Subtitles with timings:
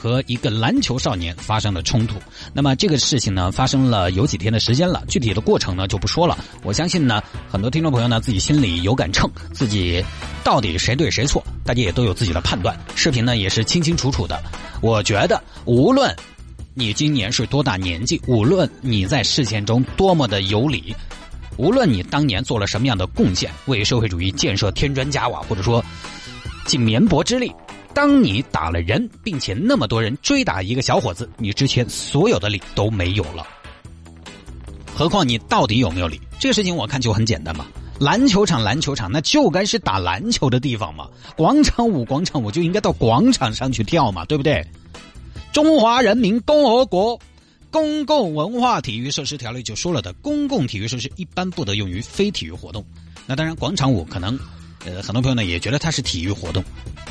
[0.00, 2.14] 和一个篮球少年发生了冲突。
[2.54, 6.38] 那么这个事情呢，发生了有几天的时间了，具体的过程呢就不说了。
[6.62, 7.20] 我相信呢，
[7.50, 10.04] 很多听众朋友呢自己心里有杆秤，自己
[10.44, 12.78] 到底谁对谁错，大家也都有自己的判断。
[12.94, 14.40] 视频呢也是清清楚楚的。
[14.80, 16.14] 我觉得，无论
[16.74, 20.94] 你今年是多大年纪，无论你在事件中多么的有理。
[21.56, 25.84] 无论你当年做了什么样的贡献，为社会主义建设添砖加瓦，或者说
[26.66, 27.52] 尽绵薄之力，
[27.94, 33.46] 当你打了人，并且那么多人追打一个小伙子，你之前所有的理都没有了。
[34.94, 36.20] 何况你到底有没有理？
[36.38, 37.66] 这个事情我看就很简单嘛。
[37.98, 41.08] 篮球场，篮球场，那就该是打篮球的地方嘛。
[41.36, 44.64] 广场舞，广场舞就应该到广场上去跳嘛，对不对？
[45.52, 47.18] 中华人民共和国。
[47.70, 52.82] 公共文化体育设施条例就说了的，公共体育设施一般不得用于非体育活动。
[53.26, 54.38] 那当然，广场舞可能，
[54.88, 56.64] 呃，很多朋友呢也觉得它是体育活动，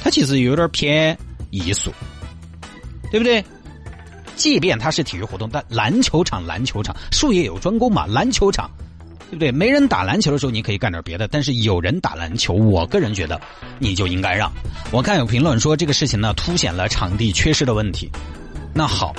[0.04, 1.16] 它其实有点偏
[1.52, 1.92] 艺术，
[3.12, 3.44] 对不对？
[4.36, 8.70] 即便它是体育活动，但篮球场，篮球场术业有专攻嘛，篮球场，
[9.30, 9.52] 对不对？
[9.52, 13.40] 没人打篮球的时候，你可以干点别的，但是有人打篮球，我个人觉得
[13.78, 14.52] 你就应该让。
[14.92, 18.10] 我看有评论说这个事情呢，凸显了场地缺失的问题。
[18.74, 19.16] 那好。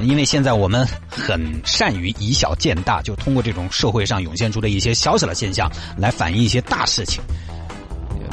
[0.00, 7.20] 因为现在我们很善于以小见大，就通过这种社会上涌现出的一些小小的现象来反映一些大事情。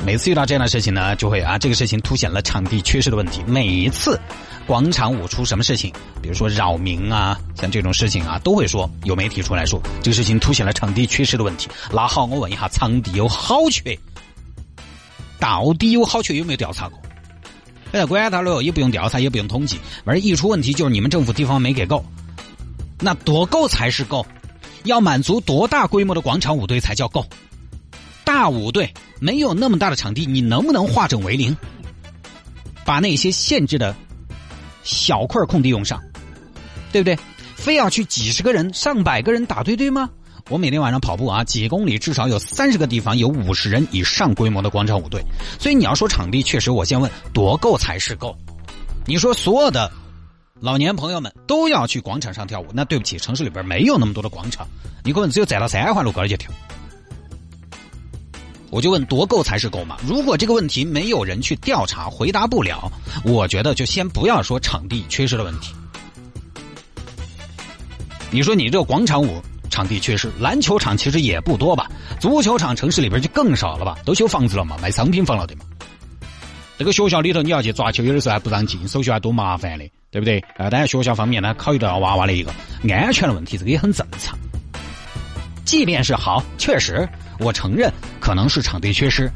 [0.05, 3.41] 每次遇到这样的事情呢，就会啊，这个事情凸显了场地缺失的问题。
[3.47, 4.19] 每一次
[4.67, 11.67] 广场舞出什么事情，比如说扰民啊，像这种事情啊，都会说有媒体出来说这个事情凸显了场地缺失的问题。
[11.91, 13.97] 那好，我问一下，场地有好缺，
[15.39, 16.99] 到底有好缺有没有调查过？
[17.91, 22.05] 不管他了，也不用调查，也不用统计，反正一出问题就是你们政府地方没给够。
[22.99, 24.23] 那多够才是够？
[24.83, 27.25] 要满足多大规模的广场舞队才叫够？
[28.25, 31.55] 大舞队没有那么大的场地，你能不能化整为零，
[32.83, 33.95] 把那些限制的
[34.83, 36.01] 小块空地用上？
[36.91, 37.17] 对不对？
[37.55, 40.09] 非要去几十个人、上百个人打对对吗？
[40.49, 45.23] 我每天晚上跑步啊，几公里至少有三十个地方有五十人以上规模的广场舞队，
[45.59, 48.35] 所以你要说场地，确实我先问多够才是够。
[49.07, 49.91] 你说所有的
[50.59, 54.67] 老年朋友们都要去广场上跳舞，那对不起，城市里边没有那么多的广场，
[55.03, 56.51] 你可能只有窄到三环路高头去跳。
[58.69, 59.97] 我就问多够才是够嘛？
[60.05, 62.91] 如果这个问题没有人去调查，回答不了，
[63.23, 65.73] 我觉得就先不要说场地缺失的问题。
[68.31, 69.41] 你说你这个广场舞？
[69.67, 71.91] 场地缺失，篮球场其实也不多吧？
[72.17, 73.97] 足球场城市里边就更少了吧？
[74.05, 75.65] 都修房子了嘛，卖商品房了对吗？
[76.77, 80.39] 这个学校里头你要去抓球，有的时候还不让进，手续还多麻烦的，对不对？
[80.55, 82.53] 啊，当然学校方面呢，考虑到娃娃的一个
[82.89, 84.37] 安全的问题，这个也很正常。
[85.65, 87.05] 即便是好，确实
[87.39, 87.91] 我承认
[88.25, 89.31] 可能是场地缺失，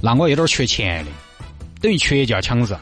[0.00, 1.10] 那我有点缺钱的，
[1.78, 2.74] 等于缺就要抢子。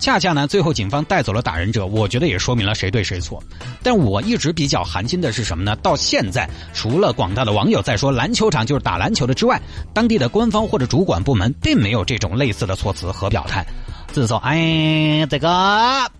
[0.00, 3.40] 恰恰呢，最后警方带走了打人者，我觉得也说明了谁对谁错。
[3.84, 5.76] 但我一直比较寒心的是什么呢？
[5.76, 9.62] 到现在，除了广大的网友在说篮球场就是打篮球的之外，
[9.94, 13.64] 当地的官方或者主管部门并没有这种类似的措辞和表态。
[14.10, 16.10] 自说，哎，这个，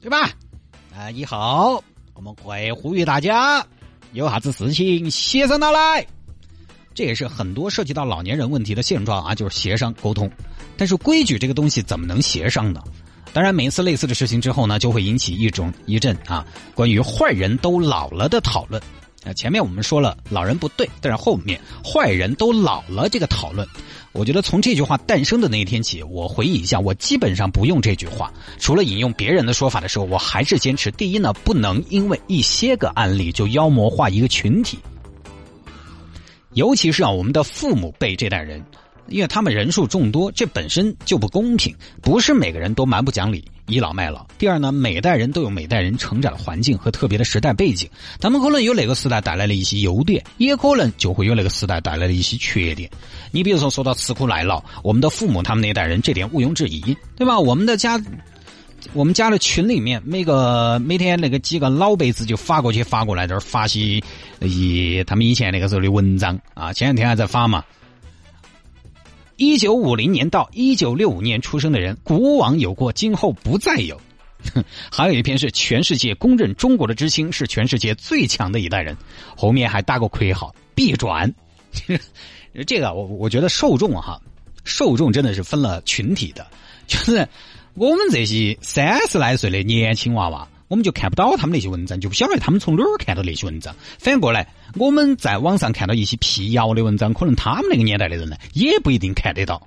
[0.00, 0.28] 对吧？
[0.96, 1.80] 啊，以后
[2.14, 3.64] 我们会呼吁大家，
[4.14, 6.04] 有啥子事情写上到来。
[6.94, 10.30] 这也是很多涉及到老年人问题的现状啊，就是协商沟通。
[10.76, 12.80] 但是规矩这个东西怎么能协商呢？
[13.32, 18.80] 当然，每一次类似的事情之后呢，就会引起一种一阵啊，关于坏人都老了的讨论。
[19.24, 23.66] 啊，前面我们说了老人不对，但是后面坏人都老了这个讨论，
[24.12, 34.78] 我觉得从这句话诞生的那一天起，我回忆一下，我基本上不用这句话，除了引用别人的说法的时候，我还是坚持第一呢，不能因为一些个案例就妖魔化一个群体，
[36.54, 38.64] 尤其是啊，我们的父母辈这代人。
[39.08, 41.76] 因为他们人数众多，这本身就不公平。
[42.00, 44.26] 不是每个人都蛮不讲理、倚老卖老。
[44.38, 47.86] 第二呢，每代人都有每代人成长的环境和特别的时代背景，
[48.18, 52.90] 他们可能有哪个时代带来了一些优点，也可能就会有那个时代带来的一些缺点。
[53.30, 57.38] 你比如说，说到吃苦耐劳，我们的父母他们那代人，这点毋庸置疑，对吧？
[57.38, 58.02] 我们的家，
[58.92, 64.02] 我们家的群里面，每个每天那个几个老辈子就发过去发过来，这儿发些
[64.40, 67.64] 一他们以前那个时候的文章啊，前两天还在发嘛。
[69.36, 74.00] 一九五零年到一九六五年出生的人，古往有过，今后不再有。
[74.92, 78.96] 还有一篇是全世界公认中国的知青是全世界最强的一代人，
[79.36, 81.32] 后面还打个括号，必转。
[82.66, 84.20] 这个我我觉得受众哈，
[84.62, 86.46] 受众真的是分了群体的，
[86.86, 87.26] 就是
[87.74, 90.48] 我们这些三十来岁的年轻娃娃。
[90.66, 93.76] 我们就看不到他们那些文章，就不晓得他们从哪儿看到那些文章。
[93.98, 99.64] 反过来，我们在网上看到一些辟谣的文章，可能他们那个年代的人呢，也不一定看得到。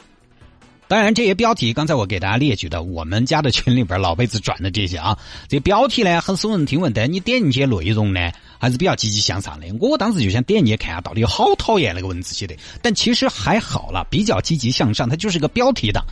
[0.88, 5.18] 当然，这些标题刚才我给大家列举的，我们家的群里边老辈子转的这些啊，
[5.48, 9.68] 这标题呢很耸人听闻，但你点进去内容呢还是比较积极向上的。
[9.80, 16.04] 我当时就想点进去看下，到底有好讨厌那个文字写的，但其实还好了，比较积极向上，它就是个标题党。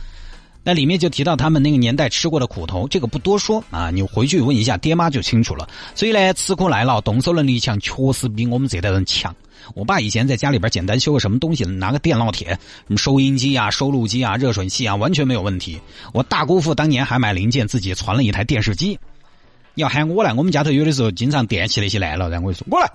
[0.66, 5.68] 那里面就提到他们那个年代吃过的苦头，这个不多说啊，你回去问一下爹妈就清楚了。
[5.94, 9.32] 所以呢，吃苦耐劳、动手能力强，确实比我们这代人强。
[9.74, 12.58] 我爸以前在家里边简单修个什么东西，拿个电烙铁、什
[12.88, 15.80] 么收音机啊、收录机啊、热水器啊，完全没有问题。
[16.12, 18.98] 我大姑父当年还买零件自己传了一台电视机。
[19.76, 22.90] 要喊我来，我们家头有的时候经常电器那些烂了，然后我就说我来，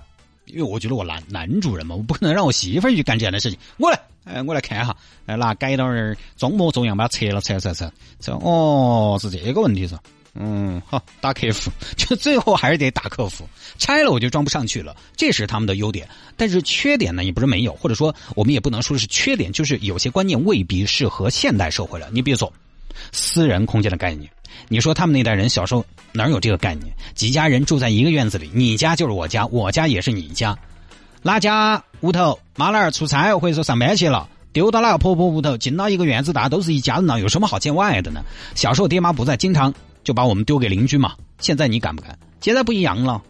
[0.52, 4.00] 因为我觉得我男男主人嘛，我不可能让我媳妇儿去干这样的事情，我来。
[4.24, 4.96] 哎，我来看哈，
[5.26, 9.98] 来拿改刀儿装模作样把它拆了，拆拆拆，拆哦，是这个问题是，
[10.36, 13.50] 嗯，好，打客服，就最后还是得打客服，
[13.80, 16.08] 拆了我就装不上去了，这是他们的优点，
[16.38, 22.08] 但是缺点呢也不是没有，或者说我们也不能说是缺点，就是有些观念未必适合现代社会了。
[22.12, 22.54] 你比如说，
[23.12, 24.32] 私人空间的概念，
[24.68, 26.94] 你说他们那代人小时候哪有这个概念？
[27.14, 30.58] 几家人住在一个院子里，你家就是我家，我家也是你家。
[31.22, 38.24] 哪家屋头妈老儿出差或者说上班去了，丢到哪个婆婆屋头，进到一个院子，大家都是一家人了，有什么好见外的呢？
[38.56, 39.74] 小时候爹妈不在，经常
[40.04, 41.14] 就把我们丢给邻居嘛。
[41.40, 42.18] 现在你敢不敢？
[42.40, 43.22] 现在不一样了。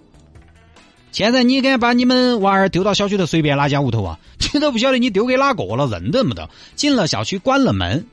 [1.11, 4.19] 现在你敢把你们娃儿丢到小区头随便哪家屋头啊？
[4.53, 6.49] 你都不晓得你丢给哪个了，认得不得？
[6.77, 8.05] 进了小区关了门，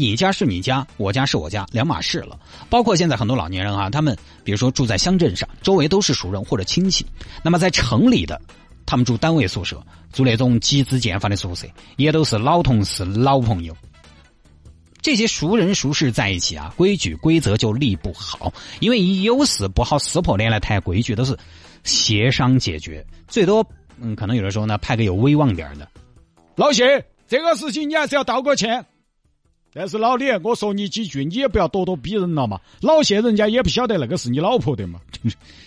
[0.00, 2.38] 你家是你家，我家是我家，两码事了。
[2.70, 7.04] 包括现在很多老年人啊，他们比如说住在乡镇上，周围都是熟人或者亲戚，
[7.44, 8.40] 那么在城里的。
[8.86, 9.80] 他们住单位宿舍，
[10.10, 13.76] 住那种集资建房的宿舍，也都是老同事、老朋友。
[15.02, 21.36] 这些熟人熟事在一起啊，规矩规则就立不好，因为有事不好撕破脸来谈规矩，都是
[21.84, 23.06] 协商解决。
[23.28, 23.64] 最多，
[24.00, 25.86] 嗯，可能有的时候呢，派个有威望点的
[26.56, 28.84] 老谢，这个事情你还是要道个歉。
[29.72, 32.60] 但是老李，我说你几句，你也不要咄咄逼人了嘛。
[32.80, 35.00] 老谢人家也不晓得那个是你老婆的嘛，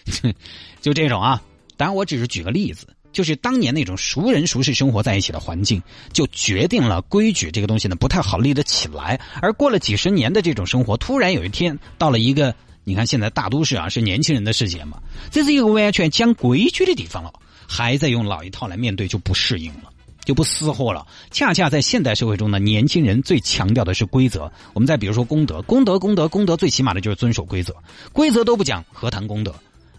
[0.82, 1.42] 就这种啊。
[1.78, 2.88] 当然，我只是举个例子。
[3.14, 5.80] 就是当年那种熟人熟事生活在一起的环境，
[6.12, 9.22] 就决定了规矩这个东西呢不太好立得起来。
[9.40, 14.98] 而过了几十年的这种生活，突然有一天到了一个，你看现在大都市啊是年轻人的世界嘛，
[15.30, 17.32] 这是一个完全讲规矩的地方了，
[17.68, 19.93] 还在用老一套来面对就不适应了，
[20.26, 21.06] 就不私货了。
[21.32, 24.52] 恰恰在现代社会中呢，年轻人最强调的是规则。
[24.74, 27.76] 我们再比如说功德，功德，功德，功德，最起码的就是遵守规则，
[28.12, 29.54] 规则都不讲，何谈功德？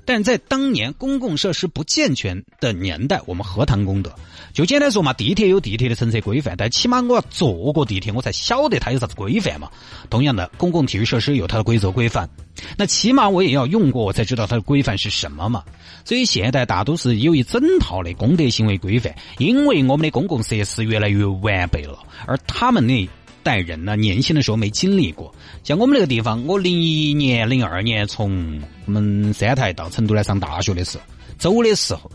[0.04, 4.12] 但在当年公共设施不健全的年代，我们何谈公德？
[4.52, 9.68] 就简单说嘛，地铁有地铁的乘车规范，但起码我要坐过地铁，我才晓得它有啥子规范嘛。
[10.08, 12.28] 同样的，公共体育设施有它的规则规范，
[12.76, 15.64] 那起码我也要用过，我才知道它的规范是什么嘛。
[16.04, 23.08] 所以现在大都市有一整套的公德行为规范，因为我们的公共设施越来越完备了，而他们的。
[23.44, 25.32] 代人呢，年轻的时候没经历过。
[25.62, 31.04] 像我们那个地方，我零一年、零二年从我们三台到成都来上大学的时候，
[31.38, 32.10] 走的时候，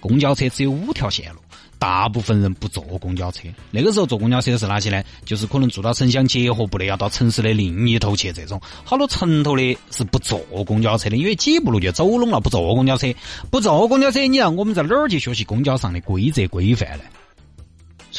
[0.00, 1.38] 公交车只有五条线路，
[1.78, 3.42] 大部分人不坐公交车。
[3.70, 5.04] 那个时候坐公交车是哪些呢？
[5.24, 8.60] 就是可能住到城乡结合部的，要到城市的另一头去这种。
[8.82, 13.14] 好多城头的是不坐公交车的，因为几步路就走拢了，不坐公交车，
[13.50, 17.04] 不坐公交车，你让我们在哪儿去学习公交上的规则规范呢？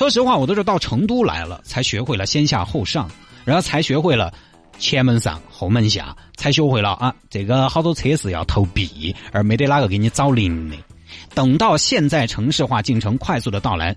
[0.02, 3.08] 说实话，我都是到成都来了，才学会了先下后上，
[3.46, 4.34] 然后才学会了
[4.80, 10.76] 前门上后门下，才学会了啊，这个好多车是要投币，而没得哪个给你找零的。
[11.36, 13.96] 等到现在城市化进程快速的到来，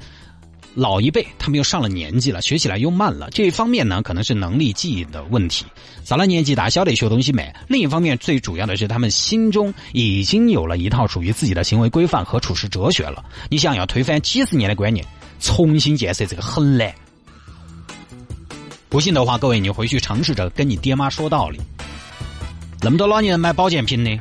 [0.74, 3.30] 老一辈他们又上了年纪了，学起来又慢了。
[3.30, 5.64] 这一方面呢，可能是能力记忆的问题，
[6.04, 13.24] 上了年纪大，晓得学东西没；另一方面，最主要的是他们心中已经有了一套属于自己的行为规范和处事哲学了。
[13.48, 15.02] 你想要推翻几十年的观念？
[15.44, 16.90] 重新建设这个很难，
[18.88, 21.60] 不信的话，各位你回去尝试着跟你爹妈说道理。
[22.80, 24.18] 那么多老年人买保健品的，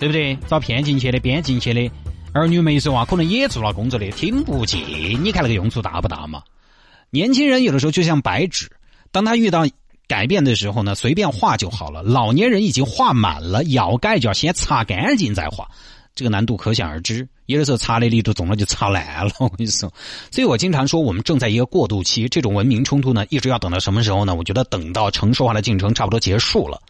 [0.00, 0.34] 对不对？
[0.48, 1.90] 找骗进去的、编进去的，
[2.32, 4.82] 儿女没说话，可能也做了工作的，听不进。
[5.22, 6.42] 你看那个用处大不大嘛？
[7.10, 8.70] 年轻人有的时候就像白纸，
[9.12, 9.66] 当他遇到
[10.08, 12.02] 改变的时候呢，随便画就好了。
[12.02, 15.70] 老年人已经画满了，要改就要先擦干净再画。
[16.16, 19.30] 这个难度可想而知，有的时候擦的力度总了就擦来了。
[19.38, 19.92] 我跟你说，
[20.32, 22.26] 所以我经常说，我们正在一个过渡期。
[22.26, 24.34] 这种文明冲突呢，一直要等到什么时候呢？
[24.34, 26.80] 我觉得等到城市化的进程差不多结束了，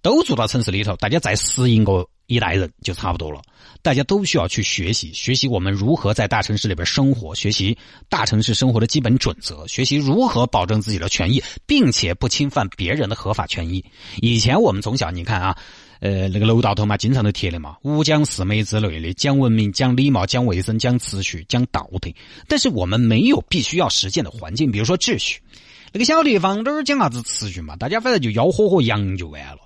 [0.00, 3.42] 都住到城市里头，大家再适应个一代人就差不多了。
[3.82, 7.76] 大家都需要去学习，学习我们如何在大城市里边生活，学习
[8.08, 13.84] 大城市生活的基本准则，学习如何保证自己的权益，并且不侵犯别人的合法权益。
[14.20, 15.56] 以前我们从小你看啊，
[16.00, 22.12] 呃，那个楼道头嘛，经常都贴的嘛，五讲四美之类的，讲文明、讲礼貌、讲卫生、讲秩序、讲道德。
[22.46, 25.40] 但是我们没有必须要实践的环境，比如说秩序。
[25.92, 27.76] 那个小地方哪儿讲啥子秩序嘛？
[27.76, 29.58] 大家反正就吆喝喝羊就完了，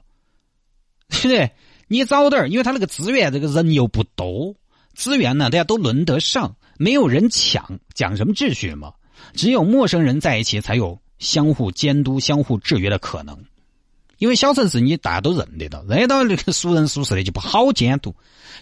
[1.11, 1.51] 对不对？
[1.95, 4.57] 你早点因为他那个资源，这个人又不多，
[4.95, 8.95] 资源呢大家都轮得上，没有人抢，讲什么秩序嘛？
[9.35, 13.39] 只有陌生人在一起，才有相互监督、相互制约的可能。
[14.19, 18.13] 因为小城市你大家都认得到，认得到那个熟人熟事的就不好监督。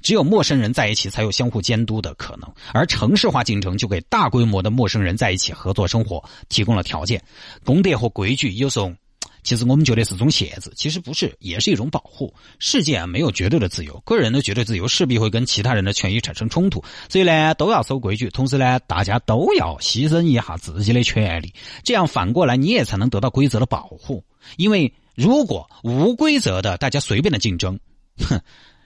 [0.02, 2.52] 只有陌生人在一起，才有相互监督的可能。
[2.74, 7.22] 而城市化进程就给大规模的陌生人在一起合作生活提供了条件。
[7.64, 8.92] 公德和规矩有时候。
[9.42, 12.32] 其实我们觉得是种限制，其实不是，也是一种保护。
[12.58, 16.82] 世界啊，没有绝对的自由，个人的绝对自由势必会跟其他人的权益产生冲突。
[17.08, 24.24] 所以呢，都要守规矩，同时呢，大家都要牺牲一下自己的权利，这样反过来你也才能得到规则的保护。
[24.56, 27.78] 因为如果无规则的大家随便的竞争，
[28.18, 28.40] 哼，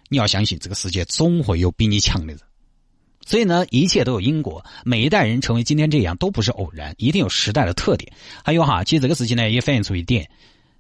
[0.09, 2.41] 你要相信这个世界总会有比你强的人。
[3.27, 4.65] 所以呢，一切都有因果。
[4.85, 8.11] 每一代人成为今天这样，都不是偶然，一定有时代的特点。
[8.43, 10.27] 还有哈，其实这个事情呢，也反映出一点，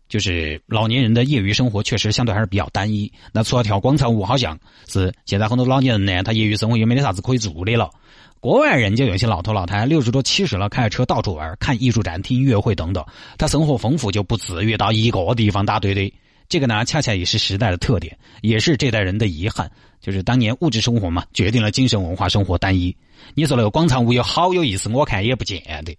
[0.08, 3.12] 就是老年人的业余生活确实相对还是比较单一。
[3.32, 4.56] 那除了跳广场舞，好像
[4.88, 7.90] 是现在很多老年人呢，他业余生活也没得啥子可以做的了。
[8.38, 13.04] 国外人就有些老头老太太六十多七十了，开着车到处玩，看艺术展、听音乐会等等。
[13.38, 16.12] 他生活丰富，就不至于到一个地方打堆堆。
[16.48, 19.70] 这个呢，恰恰也是时代的特点，也是这代人的遗憾。
[20.00, 22.96] 就是当年物质生活嘛，决定了精神文化生活单一。
[23.34, 25.96] 你说那个广场舞有好有意思，我看也不见得。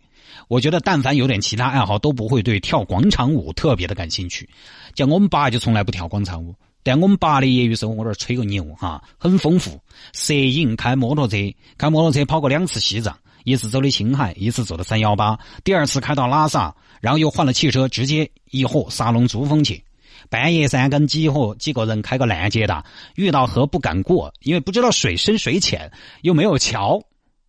[0.48, 4.48] 我觉得但凡有点其他爱好，都不会对跳广场舞特别的感兴趣。
[4.96, 9.78] 像我们爸就从来不跳广场舞，但我们爸的业余生活，我这吹个牛哈，很丰富。
[10.14, 11.36] 摄影、开摩托车，
[11.78, 19.84] 开摩托车跑过两次西藏，一次走的青海，一次走的三幺八，第二次开到拉萨，然后又换了汽车，直接一伙沙龙珠峰去。
[20.30, 22.84] 半夜三更几伙几个人开个拦截的，
[23.16, 25.92] 遇到河不敢过，因为不知道水深水浅，
[26.22, 27.02] 又没有桥，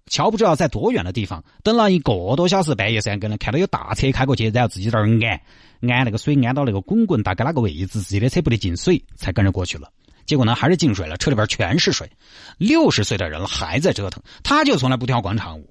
[0.07, 1.43] 桥不知道在多远的地方。
[1.63, 5.41] 等了一个多小时，半夜三更了，看到有大车开过去，然后自己在那儿
[5.81, 9.91] 按按那个水，按到那个滚滚大概那个位置，自己的车不得进水，才跟着过去了。
[10.27, 12.11] 结果呢，还是进水了，车里边全是水。
[12.59, 15.71] 六十岁的人了还在折腾，他就从来不跳广场舞。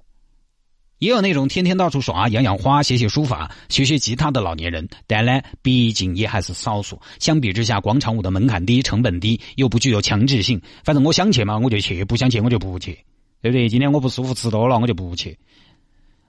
[0.99, 6.99] 也有那种天天到处耍、养养花、写写书法、学学吉他的老年人，但呢，毕竟也还是少数。
[7.19, 10.61] 相比之下，广场舞的门槛低、成本低，又不具有强制性。
[10.83, 12.97] 反正我想去嘛，我就去；不想去，我就不去，
[13.41, 13.69] 对不对？
[13.69, 15.37] 今天我不舒服，吃多了，我就不去。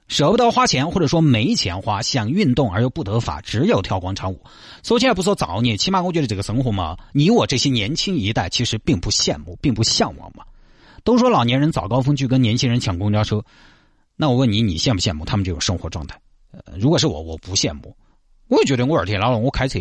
[0.09, 4.41] 舍不得花钱，或者说没钱花，想运动而又不得法，只有跳广场舞。
[4.83, 10.45] 说起来不说造孽，起码我觉得这个生活嘛，你我这些年轻一代其实并不羡慕，并不向往嘛。
[11.05, 13.43] 都说老年人早高峰去跟年轻人抢公交车。
[14.21, 16.21] 那我问你，你羡不羡慕他们这种生活状态？
[16.51, 17.97] 呃，如果是我，我不羡慕。
[18.49, 19.79] 我也觉得我二天老了，我开车，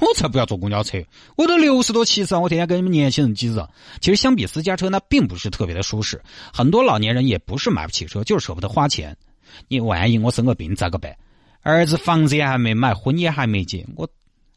[0.00, 1.02] 我才不要坐公交车。
[1.36, 3.68] 我都六十多七十了，我天天跟你们年轻人挤着。
[4.00, 6.22] 其实相比私家车，那并不是特别的舒适。
[6.52, 9.16] 很多老年人也不是买不起车，就是舍不得花钱。
[9.66, 11.16] 你万一我生个病咋个办？
[11.62, 14.08] 儿子房子也还没买，婚也还没结，我。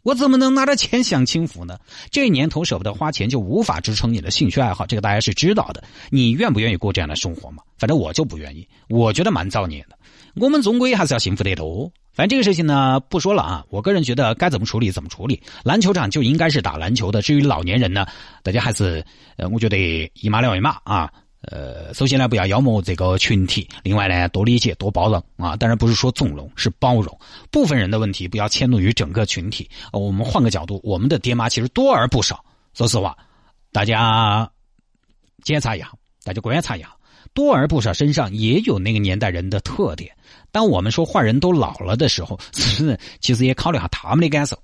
[0.05, 1.79] 我怎么能拿着钱享清福呢？
[2.11, 4.85] 这年头舍不得花钱，就无法支撑你的兴趣爱好。
[4.85, 5.83] 这个大家是知道的。
[6.11, 7.63] 你愿不愿意过这样的生活嘛？
[7.79, 9.97] 反正我就不愿意，我觉得蛮造孽的。
[10.35, 11.91] 我们总归还是要幸福的多。
[12.13, 13.65] 反正这个事情呢，不说了啊。
[13.71, 15.41] 我个人觉得该怎么处理怎么处理。
[15.63, 17.23] 篮球场就应该是打篮球的。
[17.23, 18.05] 至于老年人呢，
[18.43, 19.03] 大家还是
[19.37, 21.11] 呃，我觉得一码两码啊。
[21.51, 25.55] 呃，首先呢，不要妖魔这个群体；另外呢，多理解、多包容啊。
[25.55, 27.19] 当然不是说纵容，是包容
[27.51, 29.69] 部分人的问题，不要迁怒于整个群体。
[29.91, 32.43] 我们换个角度，我们的爹妈其实多而不少。
[32.73, 33.15] 说实话，
[33.71, 34.49] 大家
[35.43, 35.91] 检查一下，
[36.23, 36.89] 大家观察一下，
[37.33, 40.11] 多而不少身上也有那个年代人的特点。
[40.51, 42.39] 当我们说坏人都老了的时候，
[43.21, 44.57] 其实也考虑下他们的感受。